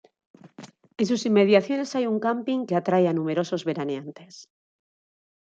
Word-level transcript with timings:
En 0.97 1.05
sus 1.05 1.27
inmediaciones 1.27 1.95
hay 1.95 2.07
un 2.07 2.19
camping 2.19 2.65
que 2.65 2.75
atrae 2.75 3.07
a 3.07 3.13
numerosos 3.13 3.65
veraneantes. 3.65 4.33